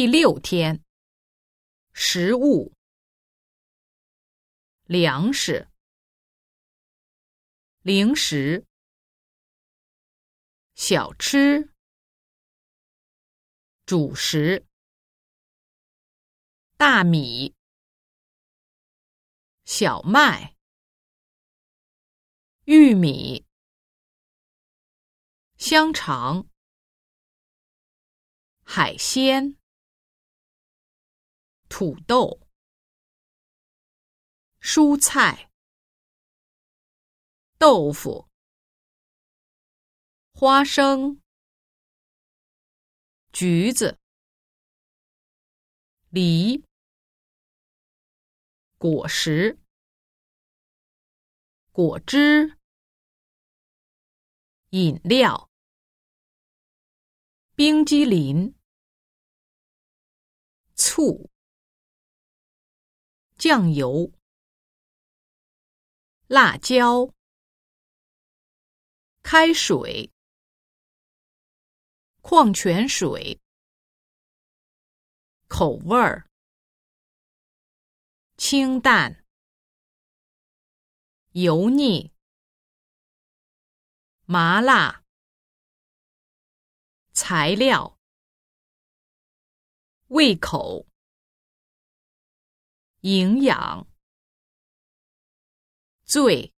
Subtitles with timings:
[0.00, 0.84] 第六天，
[1.92, 2.72] 食物、
[4.84, 5.66] 粮食、
[7.82, 8.64] 零食、
[10.76, 11.74] 小吃、
[13.86, 14.68] 主食、
[16.76, 17.56] 大米、
[19.64, 20.54] 小麦、
[22.66, 23.44] 玉米、
[25.56, 26.48] 香肠、
[28.62, 29.57] 海鲜。
[31.68, 32.40] 土豆、
[34.60, 35.50] 蔬菜、
[37.58, 38.28] 豆腐、
[40.32, 41.20] 花生、
[43.32, 43.98] 橘子、
[46.08, 46.64] 梨、
[48.78, 49.58] 果实、
[51.70, 52.58] 果汁、
[54.70, 55.50] 饮料、
[57.54, 58.54] 冰激凌、
[60.74, 61.30] 醋。
[63.38, 64.10] 酱油、
[66.26, 67.14] 辣椒、
[69.22, 70.12] 开水、
[72.20, 73.40] 矿泉水、
[75.46, 76.28] 口味儿、
[78.36, 79.24] 清淡、
[81.30, 82.12] 油腻、
[84.24, 85.04] 麻辣、
[87.12, 87.96] 材料、
[90.08, 90.87] 胃口。
[93.08, 93.88] 营养，
[96.04, 96.52] 醉，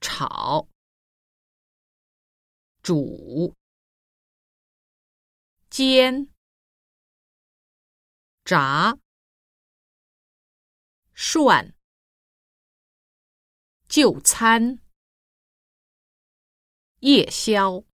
[0.00, 0.68] 炒，
[2.80, 3.56] 煮，
[5.68, 6.32] 煎，
[8.44, 8.96] 炸，
[11.12, 11.74] 涮，
[13.88, 14.78] 就餐，
[17.00, 17.84] 夜宵。